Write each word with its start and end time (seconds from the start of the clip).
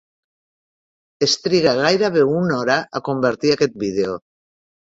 Es 1.27 1.35
triga 1.43 1.75
gairebé 1.81 2.25
una 2.39 2.59
hora 2.63 2.79
a 3.01 3.05
convertir 3.11 3.55
aquest 3.59 3.79
vídeo. 3.87 4.21